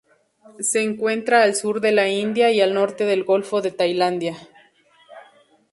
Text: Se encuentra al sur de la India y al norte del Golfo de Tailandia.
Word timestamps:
Se 0.61 0.81
encuentra 0.81 1.43
al 1.43 1.53
sur 1.53 1.79
de 1.79 1.91
la 1.91 2.09
India 2.09 2.49
y 2.49 2.59
al 2.59 2.73
norte 2.73 3.05
del 3.05 3.23
Golfo 3.23 3.61
de 3.61 3.69
Tailandia. 3.69 4.35